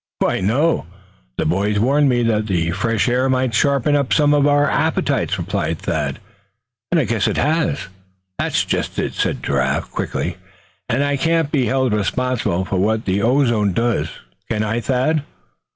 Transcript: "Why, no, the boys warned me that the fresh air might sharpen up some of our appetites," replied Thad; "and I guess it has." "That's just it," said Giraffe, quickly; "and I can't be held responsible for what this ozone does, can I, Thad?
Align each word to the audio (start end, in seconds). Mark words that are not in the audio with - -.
"Why, 0.17 0.39
no, 0.41 0.87
the 1.37 1.45
boys 1.45 1.77
warned 1.77 2.09
me 2.09 2.23
that 2.23 2.47
the 2.47 2.71
fresh 2.71 3.07
air 3.07 3.29
might 3.29 3.53
sharpen 3.53 3.95
up 3.95 4.11
some 4.13 4.33
of 4.33 4.47
our 4.47 4.67
appetites," 4.67 5.37
replied 5.37 5.77
Thad; 5.77 6.17
"and 6.89 6.99
I 6.99 7.03
guess 7.03 7.27
it 7.27 7.37
has." 7.37 7.87
"That's 8.39 8.65
just 8.65 8.97
it," 8.97 9.13
said 9.13 9.43
Giraffe, 9.43 9.91
quickly; 9.91 10.37
"and 10.89 11.03
I 11.03 11.17
can't 11.17 11.51
be 11.51 11.67
held 11.67 11.93
responsible 11.93 12.65
for 12.65 12.77
what 12.79 13.05
this 13.05 13.21
ozone 13.23 13.73
does, 13.73 14.09
can 14.49 14.63
I, 14.63 14.79
Thad? 14.81 15.21